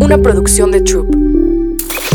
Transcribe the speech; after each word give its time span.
una 0.00 0.18
producción 0.18 0.70
de 0.70 0.80
Troop. 0.80 1.14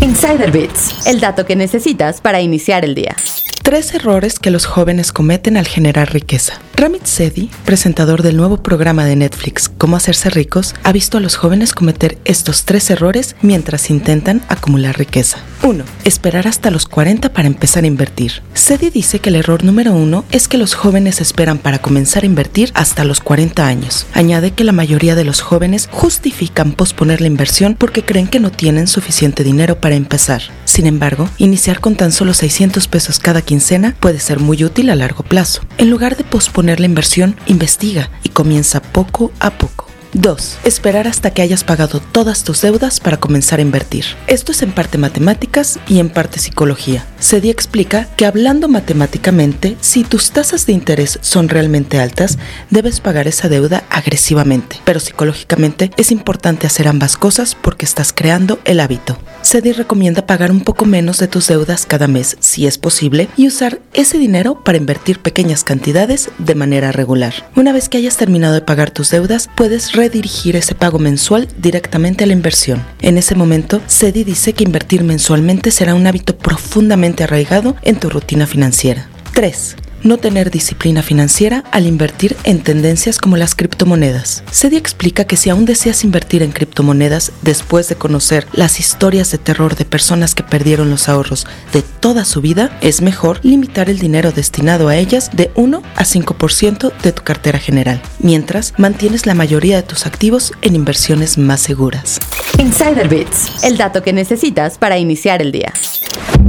Insider 0.01 0.51
Bits, 0.51 1.07
el 1.07 1.19
dato 1.19 1.45
que 1.45 1.55
necesitas 1.55 2.21
para 2.21 2.41
iniciar 2.41 2.85
el 2.85 2.95
día. 2.95 3.15
Tres 3.63 3.93
errores 3.93 4.39
que 4.39 4.51
los 4.51 4.65
jóvenes 4.65 5.11
cometen 5.11 5.55
al 5.57 5.67
generar 5.67 6.11
riqueza. 6.11 6.59
Ramit 6.75 7.05
Sethi, 7.05 7.49
presentador 7.65 8.23
del 8.23 8.37
nuevo 8.37 8.57
programa 8.57 9.05
de 9.05 9.15
Netflix 9.15 9.69
Cómo 9.69 9.95
hacerse 9.95 10.29
ricos, 10.29 10.75
ha 10.83 10.91
visto 10.91 11.17
a 11.17 11.21
los 11.21 11.35
jóvenes 11.35 11.73
cometer 11.73 12.17
estos 12.25 12.65
tres 12.65 12.89
errores 12.89 13.35
mientras 13.41 13.89
intentan 13.89 14.41
acumular 14.47 14.97
riqueza. 14.97 15.37
1. 15.63 15.83
Esperar 16.03 16.47
hasta 16.47 16.71
los 16.71 16.85
40 16.85 17.33
para 17.33 17.47
empezar 17.47 17.83
a 17.83 17.87
invertir. 17.87 18.41
Sethi 18.53 18.89
dice 18.89 19.19
que 19.19 19.29
el 19.29 19.35
error 19.35 19.63
número 19.63 19.93
uno 19.93 20.25
es 20.31 20.47
que 20.47 20.57
los 20.57 20.73
jóvenes 20.73 21.21
esperan 21.21 21.57
para 21.57 21.79
comenzar 21.79 22.23
a 22.23 22.25
invertir 22.25 22.71
hasta 22.73 23.03
los 23.03 23.19
40 23.19 23.65
años. 23.65 24.07
Añade 24.13 24.51
que 24.51 24.63
la 24.63 24.71
mayoría 24.71 25.15
de 25.15 25.23
los 25.23 25.41
jóvenes 25.41 25.87
justifican 25.91 26.73
posponer 26.73 27.21
la 27.21 27.27
inversión 27.27 27.75
porque 27.75 28.03
creen 28.03 28.27
que 28.27 28.39
no 28.39 28.51
tienen 28.51 28.87
suficiente 28.87 29.43
dinero 29.43 29.79
para 29.79 29.95
empezar. 29.95 30.41
Sin 30.65 30.87
embargo, 30.87 31.29
iniciar 31.37 31.79
con 31.79 31.95
tan 31.95 32.11
solo 32.11 32.33
600 32.33 32.87
pesos 32.87 33.19
cada 33.19 33.41
quincena 33.41 33.95
puede 33.99 34.19
ser 34.19 34.39
muy 34.39 34.63
útil 34.63 34.89
a 34.89 34.95
largo 34.95 35.23
plazo. 35.23 35.61
En 35.77 35.89
lugar 35.89 36.17
de 36.17 36.23
posponer 36.23 36.79
la 36.79 36.87
inversión, 36.87 37.35
investiga 37.45 38.09
y 38.23 38.29
comienza 38.29 38.81
poco 38.81 39.31
a 39.39 39.51
poco. 39.51 39.90
2. 40.13 40.59
Esperar 40.63 41.07
hasta 41.07 41.31
que 41.31 41.41
hayas 41.41 41.63
pagado 41.63 41.99
todas 41.99 42.43
tus 42.43 42.61
deudas 42.61 42.99
para 42.99 43.17
comenzar 43.17 43.59
a 43.59 43.61
invertir. 43.61 44.05
Esto 44.27 44.51
es 44.51 44.61
en 44.61 44.71
parte 44.71 44.97
matemáticas 44.97 45.79
y 45.87 45.99
en 45.99 46.09
parte 46.09 46.39
psicología. 46.39 47.05
Sedi 47.19 47.49
explica 47.49 48.07
que 48.17 48.25
hablando 48.25 48.67
matemáticamente, 48.67 49.77
si 49.81 50.03
tus 50.03 50.31
tasas 50.31 50.65
de 50.65 50.73
interés 50.73 51.19
son 51.21 51.49
realmente 51.49 51.99
altas, 51.99 52.37
debes 52.69 52.99
pagar 52.99 53.27
esa 53.27 53.49
deuda 53.49 53.83
agresivamente. 53.89 54.79
Pero 54.85 54.99
psicológicamente 54.99 55.91
es 55.97 56.11
importante 56.11 56.67
hacer 56.67 56.87
ambas 56.87 57.17
cosas 57.17 57.55
porque 57.55 57.85
estás 57.85 58.13
creando 58.13 58.59
el 58.65 58.79
hábito. 58.79 59.17
Sedi 59.51 59.73
recomienda 59.73 60.25
pagar 60.25 60.49
un 60.49 60.61
poco 60.61 60.85
menos 60.85 61.17
de 61.17 61.27
tus 61.27 61.49
deudas 61.49 61.85
cada 61.85 62.07
mes, 62.07 62.37
si 62.39 62.67
es 62.67 62.77
posible, 62.77 63.27
y 63.35 63.47
usar 63.47 63.81
ese 63.93 64.17
dinero 64.17 64.63
para 64.63 64.77
invertir 64.77 65.19
pequeñas 65.19 65.65
cantidades 65.65 66.29
de 66.37 66.55
manera 66.55 66.93
regular. 66.93 67.33
Una 67.57 67.73
vez 67.73 67.89
que 67.89 67.97
hayas 67.97 68.15
terminado 68.15 68.53
de 68.53 68.61
pagar 68.61 68.91
tus 68.91 69.11
deudas, 69.11 69.49
puedes 69.57 69.91
redirigir 69.91 70.55
ese 70.55 70.73
pago 70.73 70.99
mensual 70.99 71.49
directamente 71.57 72.23
a 72.23 72.27
la 72.27 72.31
inversión. 72.31 72.81
En 73.01 73.17
ese 73.17 73.35
momento, 73.35 73.81
Sedi 73.87 74.23
dice 74.23 74.53
que 74.53 74.63
invertir 74.63 75.03
mensualmente 75.03 75.71
será 75.71 75.95
un 75.95 76.07
hábito 76.07 76.37
profundamente 76.37 77.25
arraigado 77.25 77.75
en 77.81 77.99
tu 77.99 78.09
rutina 78.09 78.47
financiera. 78.47 79.09
3 79.33 79.75
no 80.03 80.17
tener 80.17 80.51
disciplina 80.51 81.01
financiera 81.01 81.63
al 81.71 81.87
invertir 81.87 82.35
en 82.43 82.61
tendencias 82.61 83.17
como 83.17 83.37
las 83.37 83.55
criptomonedas. 83.55 84.43
Sedi 84.51 84.77
explica 84.77 85.25
que 85.25 85.37
si 85.37 85.49
aún 85.49 85.65
deseas 85.65 86.03
invertir 86.03 86.43
en 86.43 86.51
criptomonedas 86.51 87.31
después 87.41 87.89
de 87.89 87.95
conocer 87.95 88.47
las 88.53 88.79
historias 88.79 89.31
de 89.31 89.37
terror 89.37 89.75
de 89.75 89.85
personas 89.85 90.35
que 90.35 90.43
perdieron 90.43 90.89
los 90.89 91.09
ahorros 91.09 91.47
de 91.73 91.81
toda 91.81 92.25
su 92.25 92.41
vida, 92.41 92.77
es 92.81 93.01
mejor 93.01 93.39
limitar 93.43 93.89
el 93.89 93.99
dinero 93.99 94.31
destinado 94.31 94.87
a 94.87 94.95
ellas 94.95 95.29
de 95.33 95.51
1 95.55 95.81
a 95.95 96.03
5% 96.03 96.91
de 97.01 97.11
tu 97.11 97.23
cartera 97.23 97.59
general, 97.59 98.01
mientras 98.19 98.73
mantienes 98.77 99.25
la 99.25 99.35
mayoría 99.35 99.77
de 99.77 99.83
tus 99.83 100.05
activos 100.05 100.53
en 100.61 100.75
inversiones 100.75 101.37
más 101.37 101.61
seguras. 101.61 102.19
Insider 102.57 103.07
Bits, 103.07 103.63
el 103.63 103.77
dato 103.77 104.03
que 104.03 104.13
necesitas 104.13 104.77
para 104.77 104.97
iniciar 104.97 105.41
el 105.41 105.51
día. 105.51 105.73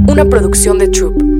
Una 0.07 0.25
producción 0.25 0.77
de 0.77 0.89
Troop. 0.89 1.32